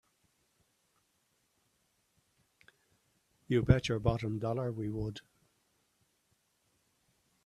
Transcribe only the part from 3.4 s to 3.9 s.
You bet